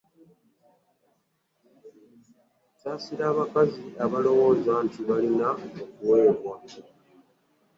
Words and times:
Nsaasira 2.73 3.23
abakazi 3.31 3.83
abalowooza 4.03 4.73
nti 4.85 4.99
balina 5.07 5.47
kuweebwa. 5.95 6.55